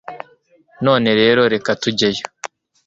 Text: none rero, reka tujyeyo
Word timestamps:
none 0.85 1.09
rero, 1.21 1.41
reka 1.53 1.69
tujyeyo 1.81 2.23